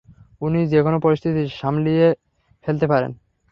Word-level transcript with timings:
উনি 0.41 0.59
যেকোনো 0.73 0.97
পরিস্থিতিকে 1.05 1.43
সামলিয়ে 1.59 2.07
ফেলতে 2.65 2.85
পারতেন। 2.91 3.11